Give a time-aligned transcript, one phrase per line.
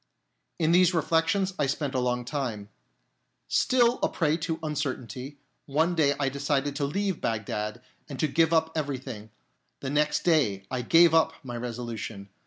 [0.57, 2.69] In these reflections I spent a long time.
[3.47, 8.51] Still a prey to uncertainty, one day I decided to leave Bagdad and to give
[8.51, 9.29] up everything;
[9.79, 12.29] the next day I gave up my resolu tion.